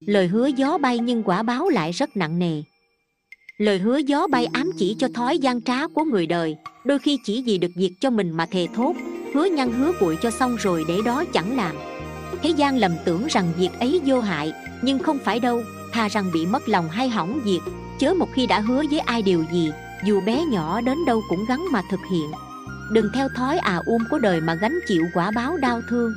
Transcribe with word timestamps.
lời 0.00 0.26
hứa 0.28 0.46
gió 0.46 0.78
bay 0.78 0.98
nhưng 0.98 1.22
quả 1.22 1.42
báo 1.42 1.68
lại 1.68 1.92
rất 1.92 2.16
nặng 2.16 2.38
nề. 2.38 2.62
Lời 3.58 3.78
hứa 3.78 3.96
gió 3.96 4.26
bay 4.26 4.46
ám 4.46 4.70
chỉ 4.78 4.96
cho 4.98 5.08
thói 5.14 5.38
gian 5.38 5.62
trá 5.62 5.86
của 5.86 6.04
người 6.04 6.26
đời, 6.26 6.56
đôi 6.84 6.98
khi 6.98 7.18
chỉ 7.24 7.42
vì 7.42 7.58
được 7.58 7.70
việc 7.76 7.94
cho 8.00 8.10
mình 8.10 8.30
mà 8.30 8.46
thề 8.46 8.66
thốt, 8.74 8.94
hứa 9.34 9.44
nhăn 9.44 9.72
hứa 9.72 9.92
cuội 10.00 10.18
cho 10.22 10.30
xong 10.30 10.56
rồi 10.56 10.84
để 10.88 10.98
đó 11.04 11.24
chẳng 11.24 11.56
làm. 11.56 11.76
Thế 12.42 12.50
gian 12.50 12.76
lầm 12.76 12.92
tưởng 13.04 13.26
rằng 13.30 13.52
việc 13.58 13.70
ấy 13.80 14.00
vô 14.04 14.20
hại, 14.20 14.52
nhưng 14.82 14.98
không 14.98 15.18
phải 15.18 15.40
đâu 15.40 15.62
thà 15.92 16.08
rằng 16.08 16.30
bị 16.34 16.46
mất 16.46 16.68
lòng 16.68 16.88
hay 16.88 17.08
hỏng 17.08 17.40
việc, 17.44 17.60
chớ 18.00 18.14
một 18.14 18.28
khi 18.34 18.46
đã 18.46 18.60
hứa 18.60 18.82
với 18.90 18.98
ai 18.98 19.22
điều 19.22 19.44
gì, 19.52 19.70
dù 20.04 20.20
bé 20.20 20.44
nhỏ 20.44 20.80
đến 20.80 20.98
đâu 21.06 21.22
cũng 21.28 21.44
gắn 21.48 21.66
mà 21.72 21.82
thực 21.90 22.00
hiện. 22.12 22.30
Đừng 22.92 23.10
theo 23.14 23.28
thói 23.36 23.58
à 23.58 23.80
um 23.86 24.04
của 24.10 24.18
đời 24.18 24.40
mà 24.40 24.54
gánh 24.54 24.78
chịu 24.88 25.02
quả 25.14 25.30
báo 25.30 25.56
đau 25.56 25.80
thương. 25.90 26.12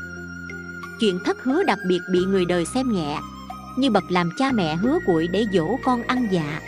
Chuyện 0.99 1.19
thất 1.25 1.43
hứa 1.43 1.63
đặc 1.63 1.79
biệt 1.87 1.99
bị 2.11 2.19
người 2.19 2.45
đời 2.45 2.65
xem 2.65 2.91
nhẹ 2.91 3.19
như 3.77 3.89
bậc 3.89 4.03
làm 4.11 4.29
cha 4.37 4.51
mẹ 4.51 4.75
hứa 4.75 4.99
cuội 5.05 5.27
để 5.27 5.45
dỗ 5.53 5.77
con 5.83 6.03
ăn 6.03 6.27
dạ. 6.31 6.59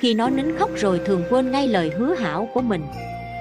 Khi 0.00 0.14
nó 0.14 0.28
nín 0.28 0.58
khóc 0.58 0.70
rồi 0.76 1.00
thường 1.06 1.24
quên 1.30 1.50
ngay 1.50 1.68
lời 1.68 1.92
hứa 1.98 2.14
hảo 2.14 2.48
của 2.54 2.60
mình. 2.60 2.86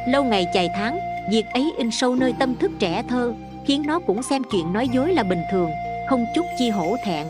Lâu 0.08 0.24
ngày 0.24 0.46
chài 0.54 0.70
tháng, 0.76 1.00
việc 1.32 1.46
ấy 1.54 1.74
in 1.78 1.92
sâu 1.92 2.16
nơi 2.16 2.34
tâm 2.40 2.56
thức 2.56 2.72
trẻ 2.80 3.04
thơ, 3.10 3.34
khiến 3.68 3.84
nó 3.88 4.00
cũng 4.00 4.24
xem 4.24 4.42
chuyện 4.52 4.74
nói 4.74 4.88
dối 4.88 5.14
là 5.14 5.24
bình 5.24 5.42
thường, 5.52 5.70
không 6.10 6.26
chút 6.36 6.46
chi 6.60 6.70
hổ 6.70 6.96
thẹn. 7.06 7.28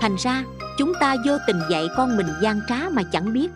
Thành 0.00 0.16
ra, 0.18 0.44
chúng 0.78 0.92
ta 1.00 1.16
vô 1.26 1.32
tình 1.46 1.60
dạy 1.70 1.86
con 1.96 2.16
mình 2.16 2.28
gian 2.42 2.60
trá 2.68 2.76
mà 2.90 3.02
chẳng 3.12 3.32
biết. 3.32 3.48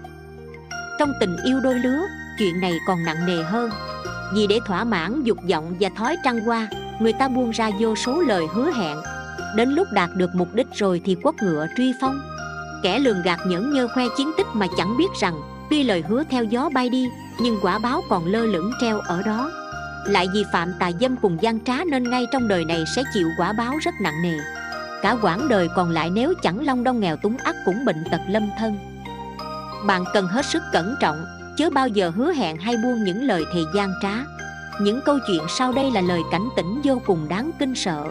Trong 0.99 1.13
tình 1.21 1.37
yêu 1.45 1.61
đôi 1.61 1.75
lứa, 1.75 2.01
chuyện 2.39 2.61
này 2.61 2.73
còn 2.87 3.05
nặng 3.05 3.27
nề 3.27 3.43
hơn. 3.43 3.71
Vì 4.35 4.47
để 4.47 4.59
thỏa 4.67 4.85
mãn 4.85 5.23
dục 5.23 5.39
vọng 5.51 5.77
và 5.81 5.89
thói 5.97 6.17
trăng 6.25 6.41
hoa 6.41 6.69
người 7.01 7.13
ta 7.13 7.29
buông 7.29 7.51
ra 7.51 7.71
vô 7.79 7.95
số 7.95 8.21
lời 8.21 8.47
hứa 8.53 8.71
hẹn 8.71 8.99
đến 9.57 9.69
lúc 9.69 9.89
đạt 9.93 10.11
được 10.15 10.35
mục 10.35 10.55
đích 10.55 10.67
rồi 10.75 11.01
thì 11.05 11.15
quất 11.15 11.35
ngựa 11.43 11.67
truy 11.77 11.93
phong. 12.01 12.21
Kẻ 12.83 12.99
lường 12.99 13.23
gạt 13.23 13.39
nhẫn 13.47 13.73
nhơ 13.73 13.89
khoe 13.95 14.05
chiến 14.17 14.31
tích 14.37 14.47
mà 14.55 14.67
chẳng 14.77 14.97
biết 14.97 15.09
rằng, 15.21 15.41
tuy 15.71 15.83
lời 15.83 16.05
hứa 16.09 16.23
theo 16.31 16.45
gió 16.45 16.69
bay 16.75 16.89
đi, 16.89 17.09
nhưng 17.41 17.59
quả 17.63 17.79
báo 17.79 18.01
còn 18.09 18.27
lơ 18.27 18.47
lửng 18.47 18.73
treo 18.81 18.99
ở 18.99 19.23
đó. 19.23 19.51
Lại 20.07 20.29
vì 20.35 20.45
phạm 20.53 20.73
tà 20.79 20.91
dâm 21.01 21.17
cùng 21.17 21.39
gian 21.41 21.65
trá 21.65 21.85
nên 21.85 22.11
ngay 22.11 22.27
trong 22.33 22.49
đời 22.49 22.65
này 22.65 22.85
sẽ 22.97 23.03
chịu 23.15 23.29
quả 23.39 23.53
báo 23.53 23.75
rất 23.85 23.95
nặng 24.03 24.23
nề. 24.23 24.39
Cả 25.03 25.17
quãng 25.23 25.49
đời 25.49 25.69
còn 25.77 25.91
lại 25.91 26.11
nếu 26.11 26.35
chẳng 26.43 26.67
long 26.67 26.85
đong 26.85 27.01
nghèo 27.01 27.17
túng 27.17 27.37
ắt 27.37 27.57
cũng 27.65 27.85
bệnh 27.85 28.05
tật 28.11 28.21
lâm 28.29 28.51
thân. 28.59 28.79
Bạn 29.87 30.05
cần 30.15 30.27
hết 30.27 30.47
sức 30.47 30.63
cẩn 30.73 30.97
trọng, 31.01 31.25
chớ 31.57 31.71
bao 31.71 31.89
giờ 31.89 32.13
hứa 32.17 32.33
hẹn 32.33 32.57
hay 32.57 32.77
buông 32.77 33.05
những 33.05 33.23
lời 33.23 33.45
thề 33.55 33.61
gian 33.75 33.93
trá. 34.03 34.15
Những 34.81 35.01
câu 35.05 35.19
chuyện 35.27 35.43
sau 35.49 35.73
đây 35.73 35.91
là 35.91 36.01
lời 36.01 36.21
cảnh 36.31 36.49
tỉnh 36.57 36.81
vô 36.85 37.03
cùng 37.07 37.29
đáng 37.29 37.51
kinh 37.59 37.75
sợ 37.75 38.05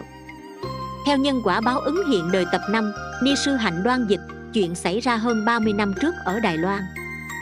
theo 1.08 1.18
nhân 1.18 1.40
quả 1.44 1.60
báo 1.60 1.80
ứng 1.80 2.06
hiện 2.10 2.32
đời 2.32 2.46
tập 2.52 2.60
5, 2.70 2.92
Ni 3.22 3.36
sư 3.36 3.54
hạnh 3.54 3.82
đoan 3.82 4.06
dịch 4.06 4.20
Chuyện 4.52 4.74
xảy 4.74 5.00
ra 5.00 5.16
hơn 5.16 5.44
30 5.44 5.72
năm 5.72 5.94
trước 6.00 6.14
ở 6.24 6.40
Đài 6.40 6.58
Loan. 6.58 6.82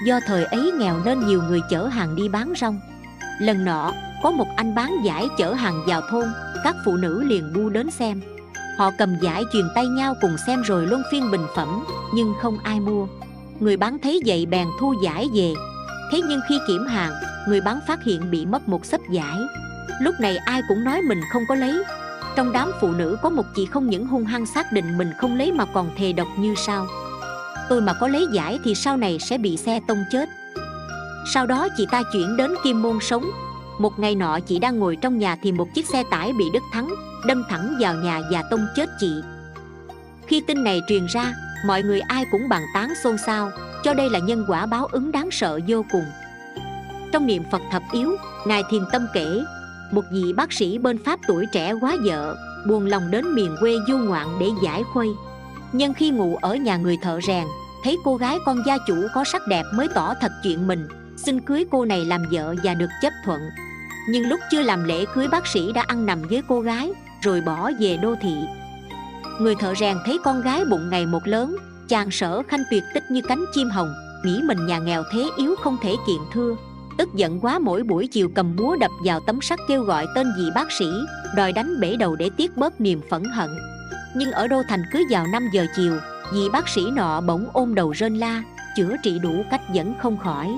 Do 0.07 0.21
thời 0.27 0.45
ấy 0.45 0.73
nghèo 0.79 0.97
nên 1.05 1.27
nhiều 1.27 1.43
người 1.43 1.61
chở 1.71 1.87
hàng 1.87 2.17
đi 2.17 2.29
bán 2.29 2.53
rong. 2.61 2.81
Lần 3.41 3.65
nọ, 3.65 3.93
có 4.23 4.31
một 4.31 4.47
anh 4.57 4.75
bán 4.75 4.97
giải 5.05 5.27
chở 5.39 5.53
hàng 5.53 5.83
vào 5.87 6.01
thôn 6.11 6.25
Các 6.65 6.77
phụ 6.85 6.97
nữ 6.97 7.23
liền 7.23 7.53
bu 7.55 7.69
đến 7.69 7.91
xem. 7.91 8.21
Họ 8.79 8.91
cầm 8.99 9.17
giải 9.23 9.43
truyền 9.53 9.65
tay 9.75 9.87
nhau 9.87 10.15
cùng 10.21 10.37
xem 10.47 10.63
rồi 10.63 10.87
luân 10.87 11.03
phiên 11.13 11.31
bình 11.31 11.47
phẩm 11.57 11.85
Nhưng 12.15 12.35
không 12.43 12.59
ai 12.65 12.81
mua. 12.81 13.07
Người 13.61 13.77
bán 13.77 13.99
thấy 13.99 14.21
vậy 14.27 14.47
bèn 14.47 14.67
thu 14.81 14.95
giải 15.03 15.29
về. 15.35 15.55
Thế 16.13 16.21
nhưng 16.29 16.41
khi 16.49 16.59
kiểm 16.69 16.87
hàng 16.87 17.13
Người 17.49 17.61
bán 17.61 17.79
phát 17.87 18.05
hiện 18.05 18.31
bị 18.31 18.47
mất 18.47 18.69
một 18.69 18.87
sấp 18.87 19.01
giải. 19.11 19.39
Lúc 20.01 20.15
này 20.21 20.37
ai 20.37 20.63
cũng 20.69 20.85
nói 20.85 21.03
mình 21.03 21.21
không 21.33 21.43
có 21.49 21.55
lấy 21.55 21.83
trong 22.37 22.53
đám 22.53 22.73
phụ 22.81 22.93
nữ 22.93 23.17
có 23.23 23.31
một 23.31 23.47
chị 23.55 23.67
không 23.67 23.91
những 23.91 24.07
hung 24.07 24.25
hăng 24.25 24.47
xác 24.47 24.73
định 24.73 24.99
mình 24.99 25.11
không 25.19 25.37
lấy 25.37 25.53
mà 25.53 25.65
còn 25.75 25.91
thề 25.97 26.13
độc 26.13 26.29
như 26.39 26.55
sau 26.55 26.87
tôi 27.69 27.81
mà 27.81 27.93
có 27.93 28.09
lấy 28.09 28.27
giải 28.33 28.59
thì 28.65 28.75
sau 28.75 28.97
này 28.97 29.19
sẽ 29.19 29.39
bị 29.39 29.57
xe 29.57 29.81
tông 29.89 30.05
chết. 30.11 30.29
Sau 31.33 31.47
đó 31.47 31.69
chị 31.77 31.87
ta 31.91 32.03
chuyển 32.13 32.37
đến 32.37 32.55
kim 32.65 32.83
môn 32.83 32.99
sống. 33.01 33.25
Một 33.79 33.99
ngày 33.99 34.15
nọ 34.15 34.41
chị 34.41 34.59
đang 34.59 34.79
ngồi 34.79 34.97
trong 34.97 35.19
nhà 35.19 35.37
thì 35.43 35.53
một 35.53 35.69
chiếc 35.75 35.87
xe 35.87 36.03
tải 36.11 36.33
bị 36.33 36.45
đứt 36.53 36.63
thắng, 36.73 36.89
đâm 37.27 37.45
thẳng 37.49 37.77
vào 37.81 37.95
nhà 37.95 38.21
và 38.31 38.43
tông 38.51 38.67
chết 38.77 38.91
chị. 39.01 39.13
Khi 40.27 40.43
tin 40.47 40.65
này 40.65 40.81
truyền 40.89 41.07
ra, 41.07 41.35
mọi 41.67 41.83
người 41.83 42.01
ai 42.01 42.25
cũng 42.33 42.49
bàn 42.49 42.63
tán 42.75 42.93
xôn 43.05 43.19
xao, 43.19 43.51
cho 43.85 43.95
đây 43.95 44.11
là 44.11 44.19
nhân 44.19 44.45
quả 44.49 44.67
báo 44.67 44.87
ứng 44.87 45.13
đáng 45.13 45.31
sợ 45.31 45.61
vô 45.69 45.85
cùng. 45.93 46.05
Trong 47.13 47.27
niệm 47.27 47.43
phật 47.53 47.63
thập 47.71 47.83
yếu, 47.93 48.17
ngài 48.47 48.63
thiền 48.71 48.83
tâm 48.93 49.07
kể 49.13 49.45
một 49.93 50.05
vị 50.13 50.33
bác 50.33 50.53
sĩ 50.53 50.79
bên 50.79 51.05
pháp 51.05 51.21
tuổi 51.29 51.47
trẻ 51.53 51.75
quá 51.81 51.97
vợ, 52.05 52.37
buồn 52.69 52.87
lòng 52.87 53.11
đến 53.11 53.35
miền 53.35 53.57
quê 53.61 53.77
du 53.89 53.99
ngoạn 53.99 54.27
để 54.41 54.49
giải 54.63 54.83
khuây. 54.93 55.09
Nhưng 55.73 55.95
khi 55.95 56.11
ngủ 56.11 56.39
ở 56.43 56.57
nhà 56.57 56.77
người 56.77 56.99
thợ 57.03 57.21
rèn, 57.27 57.45
thấy 57.85 57.99
cô 58.05 58.17
gái 58.17 58.39
con 58.47 58.63
gia 58.67 58.79
chủ 58.87 59.07
có 59.15 59.25
sắc 59.25 59.43
đẹp 59.49 59.65
mới 59.75 59.89
tỏ 59.95 60.15
thật 60.21 60.33
chuyện 60.43 60.67
mình, 60.67 60.89
xin 61.17 61.41
cưới 61.41 61.65
cô 61.71 61.85
này 61.85 62.05
làm 62.05 62.23
vợ 62.31 62.55
và 62.63 62.75
được 62.75 62.91
chấp 63.03 63.13
thuận. 63.25 63.41
Nhưng 64.09 64.29
lúc 64.29 64.41
chưa 64.51 64.63
làm 64.63 64.85
lễ 64.85 65.05
cưới 65.15 65.29
bác 65.29 65.47
sĩ 65.47 65.73
đã 65.73 65.85
ăn 65.87 66.07
nằm 66.07 66.23
với 66.23 66.43
cô 66.49 66.61
gái, 66.61 66.93
rồi 67.23 67.41
bỏ 67.41 67.71
về 67.81 67.97
đô 67.97 68.15
thị. 68.23 68.35
Người 69.41 69.55
thợ 69.55 69.75
rèn 69.75 69.97
thấy 70.07 70.19
con 70.25 70.43
gái 70.43 70.65
bụng 70.65 70.91
ngày 70.91 71.07
một 71.07 71.27
lớn, 71.27 71.57
chàng 71.89 72.11
sở 72.11 72.43
khanh 72.49 72.63
tuyệt 72.71 72.83
tích 72.95 73.11
như 73.11 73.21
cánh 73.29 73.45
chim 73.55 73.71
hồng, 73.71 73.95
nghĩ 74.25 74.43
mình 74.45 74.67
nhà 74.67 74.79
nghèo 74.79 75.03
thế 75.13 75.29
yếu 75.37 75.55
không 75.57 75.77
thể 75.83 75.95
kiện 76.07 76.21
thưa 76.33 76.57
tức 76.99 77.15
giận 77.15 77.41
quá 77.41 77.59
mỗi 77.59 77.83
buổi 77.83 78.07
chiều 78.07 78.29
cầm 78.35 78.57
búa 78.57 78.77
đập 78.77 78.91
vào 79.05 79.21
tấm 79.21 79.41
sắt 79.41 79.59
kêu 79.69 79.83
gọi 79.83 80.07
tên 80.15 80.27
vị 80.37 80.45
bác 80.55 80.73
sĩ, 80.73 80.87
đòi 81.37 81.53
đánh 81.53 81.81
bể 81.81 81.97
đầu 81.97 82.17
để 82.17 82.31
tiết 82.37 82.57
bớt 82.57 82.81
niềm 82.81 83.01
phẫn 83.11 83.25
hận. 83.25 83.51
Nhưng 84.17 84.33
ở 84.33 84.47
đô 84.47 84.63
thành 84.69 84.83
cứ 84.93 85.05
vào 85.11 85.27
5 85.33 85.49
giờ 85.53 85.67
chiều, 85.77 85.99
vị 86.33 86.49
bác 86.53 86.69
sĩ 86.69 86.83
nọ 86.91 87.21
bỗng 87.21 87.47
ôm 87.53 87.75
đầu 87.75 87.91
rên 87.91 88.15
la, 88.15 88.43
chữa 88.77 88.97
trị 89.03 89.19
đủ 89.19 89.45
cách 89.51 89.61
vẫn 89.75 89.95
không 90.03 90.19
khỏi. 90.19 90.57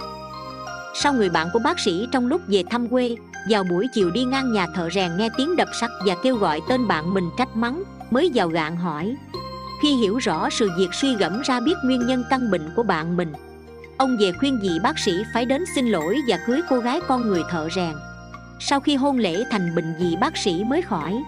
Sau 0.94 1.12
người 1.12 1.30
bạn 1.30 1.48
của 1.52 1.58
bác 1.58 1.80
sĩ 1.80 2.08
trong 2.12 2.26
lúc 2.26 2.40
về 2.46 2.62
thăm 2.70 2.88
quê, 2.88 3.16
vào 3.50 3.64
buổi 3.64 3.86
chiều 3.94 4.10
đi 4.10 4.24
ngang 4.24 4.52
nhà 4.52 4.66
thợ 4.74 4.90
rèn 4.90 5.16
nghe 5.16 5.28
tiếng 5.36 5.56
đập 5.56 5.68
sắt 5.80 5.90
và 6.06 6.14
kêu 6.22 6.36
gọi 6.36 6.60
tên 6.68 6.88
bạn 6.88 7.14
mình 7.14 7.30
trách 7.38 7.56
mắng, 7.56 7.82
mới 8.10 8.30
vào 8.34 8.48
gạn 8.48 8.76
hỏi. 8.76 9.16
Khi 9.82 9.94
hiểu 9.94 10.18
rõ 10.18 10.50
sự 10.50 10.70
việc 10.78 10.88
suy 10.92 11.14
gẫm 11.14 11.42
ra 11.44 11.60
biết 11.60 11.74
nguyên 11.84 12.06
nhân 12.06 12.24
căn 12.30 12.50
bệnh 12.50 12.70
của 12.76 12.82
bạn 12.82 13.16
mình 13.16 13.32
ông 13.98 14.16
về 14.16 14.32
khuyên 14.32 14.58
vị 14.62 14.78
bác 14.82 14.98
sĩ 14.98 15.24
phải 15.34 15.44
đến 15.44 15.64
xin 15.74 15.86
lỗi 15.86 16.20
và 16.28 16.38
cưới 16.46 16.60
cô 16.68 16.78
gái 16.78 17.00
con 17.08 17.28
người 17.28 17.42
thợ 17.50 17.68
rèn. 17.74 17.94
Sau 18.60 18.80
khi 18.80 18.96
hôn 18.96 19.18
lễ 19.18 19.44
thành 19.50 19.74
bình 19.74 19.94
vị 19.98 20.16
bác 20.20 20.36
sĩ 20.36 20.64
mới 20.64 20.82
khỏi. 20.82 21.22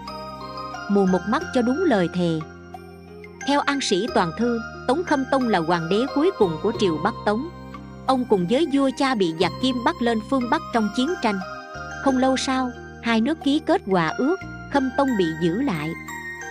Mù 0.89 1.05
một 1.05 1.21
mắt 1.27 1.43
cho 1.53 1.61
đúng 1.61 1.83
lời 1.83 2.09
thề. 2.13 2.39
Theo 3.47 3.59
an 3.59 3.81
sĩ 3.81 4.07
toàn 4.15 4.31
thư, 4.37 4.59
tống 4.87 5.03
khâm 5.03 5.23
tông 5.31 5.47
là 5.47 5.59
hoàng 5.59 5.89
đế 5.89 6.05
cuối 6.15 6.31
cùng 6.37 6.57
của 6.63 6.71
triều 6.79 6.97
bắc 7.03 7.13
tống. 7.25 7.49
Ông 8.07 8.25
cùng 8.25 8.47
với 8.49 8.67
vua 8.73 8.89
cha 8.97 9.15
bị 9.15 9.33
giặc 9.39 9.51
kim 9.61 9.75
bắt 9.85 9.95
lên 10.01 10.19
phương 10.29 10.49
bắc 10.49 10.61
trong 10.73 10.89
chiến 10.95 11.13
tranh. 11.21 11.39
Không 12.03 12.17
lâu 12.17 12.37
sau, 12.37 12.69
hai 13.03 13.21
nước 13.21 13.37
ký 13.43 13.61
kết 13.65 13.81
hòa 13.85 14.13
ước, 14.17 14.35
khâm 14.71 14.89
tông 14.97 15.07
bị 15.17 15.25
giữ 15.43 15.61
lại. 15.61 15.89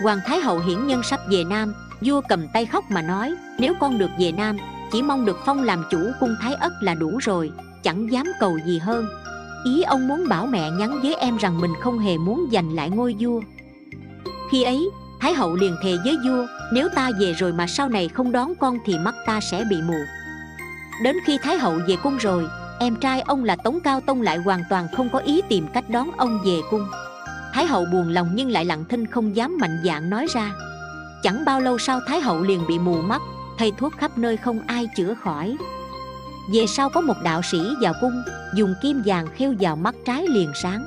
Hoàng 0.03 0.19
thái 0.25 0.39
hậu 0.39 0.59
hiển 0.59 0.87
nhân 0.87 1.03
sắp 1.03 1.19
về 1.29 1.43
nam, 1.43 1.73
vua 2.01 2.21
cầm 2.29 2.47
tay 2.53 2.65
khóc 2.65 2.85
mà 2.91 3.01
nói, 3.01 3.35
nếu 3.59 3.73
con 3.79 3.97
được 3.97 4.09
về 4.19 4.31
nam 4.31 4.57
chỉ 4.91 5.01
mong 5.01 5.25
được 5.25 5.37
phong 5.45 5.63
làm 5.63 5.83
chủ 5.91 6.11
cung 6.19 6.35
thái 6.41 6.53
ất 6.53 6.73
là 6.81 6.93
đủ 6.93 7.17
rồi, 7.21 7.51
chẳng 7.83 8.11
dám 8.11 8.25
cầu 8.39 8.57
gì 8.65 8.79
hơn. 8.79 9.05
Ý 9.63 9.81
ông 9.81 10.07
muốn 10.07 10.27
bảo 10.29 10.45
mẹ 10.45 10.71
nhắn 10.71 10.99
với 11.03 11.15
em 11.15 11.37
rằng 11.37 11.61
mình 11.61 11.73
không 11.81 11.99
hề 11.99 12.17
muốn 12.17 12.49
giành 12.51 12.75
lại 12.75 12.89
ngôi 12.89 13.15
vua. 13.19 13.41
Khi 14.51 14.63
ấy, 14.63 14.89
thái 15.19 15.33
hậu 15.33 15.55
liền 15.55 15.75
thề 15.83 15.97
với 16.03 16.17
vua, 16.25 16.45
nếu 16.73 16.89
ta 16.95 17.11
về 17.19 17.33
rồi 17.33 17.53
mà 17.53 17.67
sau 17.67 17.89
này 17.89 18.07
không 18.07 18.31
đón 18.31 18.53
con 18.59 18.77
thì 18.85 18.97
mắt 18.97 19.15
ta 19.25 19.39
sẽ 19.39 19.63
bị 19.69 19.81
mù. 19.81 19.97
Đến 21.03 21.15
khi 21.25 21.37
thái 21.37 21.57
hậu 21.57 21.79
về 21.87 21.95
cung 22.03 22.17
rồi, 22.17 22.47
em 22.79 22.95
trai 22.95 23.21
ông 23.21 23.43
là 23.43 23.55
tống 23.55 23.79
cao 23.83 24.01
tông 24.01 24.21
lại 24.21 24.37
hoàn 24.37 24.63
toàn 24.69 24.87
không 24.95 25.09
có 25.09 25.19
ý 25.19 25.41
tìm 25.49 25.67
cách 25.73 25.89
đón 25.89 26.11
ông 26.17 26.39
về 26.45 26.59
cung. 26.71 26.87
Thái 27.53 27.65
hậu 27.65 27.85
buồn 27.85 28.09
lòng 28.09 28.31
nhưng 28.33 28.51
lại 28.51 28.65
lặng 28.65 28.85
thinh 28.89 29.07
không 29.07 29.35
dám 29.35 29.57
mạnh 29.61 29.81
dạn 29.85 30.09
nói 30.09 30.27
ra. 30.33 30.51
Chẳng 31.23 31.45
bao 31.45 31.59
lâu 31.59 31.77
sau 31.77 31.99
thái 32.07 32.21
hậu 32.21 32.41
liền 32.41 32.67
bị 32.67 32.79
mù 32.79 33.01
mắt 33.01 33.21
thầy 33.61 33.71
thuốc 33.71 33.93
khắp 33.97 34.17
nơi 34.17 34.37
không 34.37 34.59
ai 34.67 34.87
chữa 34.95 35.13
khỏi. 35.13 35.57
Về 36.53 36.67
sau 36.67 36.89
có 36.89 37.01
một 37.01 37.13
đạo 37.23 37.41
sĩ 37.51 37.59
vào 37.81 37.93
cung, 38.01 38.23
dùng 38.55 38.75
kim 38.81 39.01
vàng 39.05 39.27
khêu 39.35 39.53
vào 39.59 39.75
mắt 39.75 39.95
trái 40.05 40.27
liền 40.27 40.51
sáng. 40.61 40.85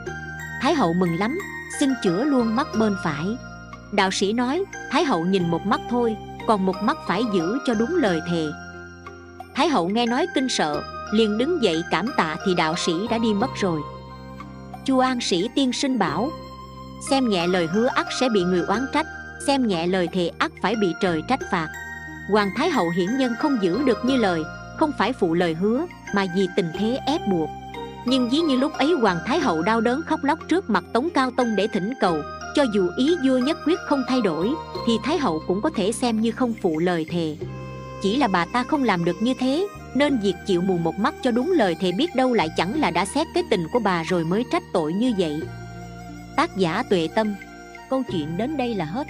Thái 0.62 0.74
hậu 0.74 0.92
mừng 0.92 1.18
lắm, 1.18 1.38
xin 1.80 1.90
chữa 2.04 2.24
luôn 2.24 2.56
mắt 2.56 2.66
bên 2.78 2.96
phải. 3.04 3.36
Đạo 3.92 4.10
sĩ 4.10 4.32
nói, 4.32 4.64
thái 4.90 5.04
hậu 5.04 5.24
nhìn 5.24 5.50
một 5.50 5.66
mắt 5.66 5.80
thôi, 5.90 6.16
còn 6.46 6.66
một 6.66 6.76
mắt 6.82 6.96
phải 7.06 7.22
giữ 7.34 7.58
cho 7.66 7.74
đúng 7.74 7.96
lời 7.96 8.20
thề. 8.30 8.46
Thái 9.54 9.68
hậu 9.68 9.88
nghe 9.88 10.06
nói 10.06 10.26
kinh 10.34 10.48
sợ, 10.48 10.82
liền 11.12 11.38
đứng 11.38 11.62
dậy 11.62 11.82
cảm 11.90 12.06
tạ 12.16 12.36
thì 12.46 12.54
đạo 12.54 12.74
sĩ 12.76 12.92
đã 13.10 13.18
đi 13.18 13.34
mất 13.34 13.50
rồi. 13.60 13.80
Chu 14.84 14.98
an 14.98 15.20
sĩ 15.20 15.48
tiên 15.54 15.72
sinh 15.72 15.98
bảo, 15.98 16.30
xem 17.10 17.28
nhẹ 17.28 17.46
lời 17.46 17.66
hứa 17.66 17.86
ắt 17.86 18.06
sẽ 18.20 18.28
bị 18.28 18.44
người 18.44 18.64
oán 18.68 18.86
trách, 18.92 19.06
xem 19.46 19.66
nhẹ 19.66 19.86
lời 19.86 20.08
thề 20.12 20.30
ắt 20.38 20.52
phải 20.62 20.76
bị 20.76 20.92
trời 21.00 21.22
trách 21.28 21.40
phạt 21.50 21.68
hoàng 22.28 22.50
thái 22.56 22.70
hậu 22.70 22.90
hiển 22.90 23.18
nhân 23.18 23.34
không 23.38 23.58
giữ 23.62 23.82
được 23.84 24.04
như 24.04 24.16
lời, 24.16 24.42
không 24.76 24.92
phải 24.98 25.12
phụ 25.12 25.34
lời 25.34 25.54
hứa, 25.54 25.86
mà 26.14 26.26
vì 26.36 26.48
tình 26.56 26.68
thế 26.78 26.98
ép 27.06 27.20
buộc. 27.28 27.50
Nhưng 28.04 28.30
dí 28.30 28.40
như 28.40 28.56
lúc 28.56 28.72
ấy 28.72 28.92
hoàng 28.92 29.18
thái 29.26 29.38
hậu 29.38 29.62
đau 29.62 29.80
đớn 29.80 30.02
khóc 30.06 30.24
lóc 30.24 30.38
trước 30.48 30.70
mặt 30.70 30.84
tống 30.92 31.08
cao 31.14 31.30
tông 31.36 31.56
để 31.56 31.66
thỉnh 31.66 31.92
cầu, 32.00 32.16
cho 32.54 32.62
dù 32.74 32.90
ý 32.96 33.16
vua 33.24 33.38
nhất 33.38 33.58
quyết 33.66 33.78
không 33.86 34.04
thay 34.08 34.20
đổi, 34.20 34.50
thì 34.86 34.92
thái 35.04 35.18
hậu 35.18 35.42
cũng 35.46 35.62
có 35.62 35.70
thể 35.76 35.92
xem 35.92 36.20
như 36.20 36.32
không 36.32 36.54
phụ 36.62 36.78
lời 36.78 37.06
thề. 37.10 37.36
Chỉ 38.02 38.16
là 38.16 38.28
bà 38.28 38.44
ta 38.44 38.62
không 38.62 38.84
làm 38.84 39.04
được 39.04 39.22
như 39.22 39.34
thế, 39.40 39.66
nên 39.94 40.18
việc 40.18 40.34
chịu 40.46 40.60
mù 40.60 40.78
một 40.78 40.98
mắt 40.98 41.14
cho 41.22 41.30
đúng 41.30 41.52
lời 41.52 41.76
thề 41.80 41.92
biết 41.92 42.16
đâu 42.16 42.34
lại 42.34 42.48
chẳng 42.56 42.80
là 42.80 42.90
đã 42.90 43.04
xét 43.04 43.26
cái 43.34 43.42
tình 43.50 43.66
của 43.72 43.78
bà 43.78 44.02
rồi 44.02 44.24
mới 44.24 44.44
trách 44.52 44.62
tội 44.72 44.92
như 44.92 45.14
vậy. 45.18 45.42
Tác 46.36 46.56
giả 46.56 46.82
tuệ 46.90 47.08
tâm. 47.14 47.34
Câu 47.90 48.02
chuyện 48.12 48.36
đến 48.36 48.56
đây 48.56 48.74
là 48.74 48.84
hết. 48.84 49.06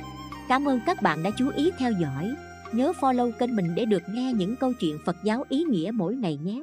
Cảm 0.49 0.69
ơn 0.69 0.81
các 0.87 1.03
bạn 1.03 1.23
đã 1.23 1.31
chú 1.39 1.51
ý 1.57 1.71
theo 1.79 1.93
dõi 1.93 2.35
nhớ 2.77 2.93
follow 3.01 3.31
kênh 3.31 3.57
mình 3.57 3.75
để 3.75 3.85
được 3.85 4.03
nghe 4.09 4.33
những 4.33 4.57
câu 4.57 4.73
chuyện 4.73 4.99
phật 5.05 5.17
giáo 5.23 5.45
ý 5.49 5.65
nghĩa 5.65 5.91
mỗi 5.95 6.15
ngày 6.15 6.37
nhé. 6.37 6.63